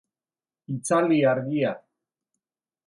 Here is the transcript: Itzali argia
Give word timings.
Itzali 0.75 1.19
argia 1.33 1.71